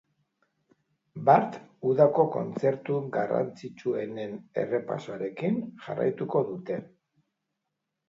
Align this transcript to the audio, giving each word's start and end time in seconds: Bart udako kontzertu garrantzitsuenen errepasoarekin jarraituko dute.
Bart 1.27 1.59
udako 1.89 2.25
kontzertu 2.37 2.97
garrantzitsuenen 3.19 4.35
errepasoarekin 4.65 5.63
jarraituko 5.87 6.47
dute. 6.53 6.85